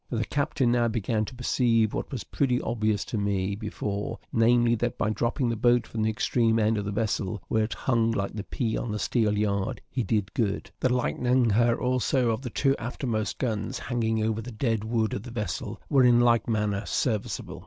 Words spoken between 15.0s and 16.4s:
of the vessel, were in